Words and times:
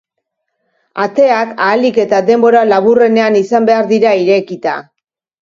Ateak 1.03 1.51
ahalik 1.65 1.99
eta 2.05 2.21
denbora 2.31 2.65
laburrenean 2.71 3.39
izan 3.43 3.69
behar 3.73 3.93
dira 3.95 4.17
irekita. 4.25 4.77